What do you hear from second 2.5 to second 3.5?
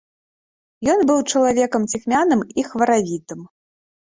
і хваравітым.